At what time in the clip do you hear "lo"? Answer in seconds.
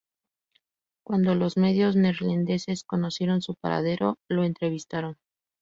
4.27-4.43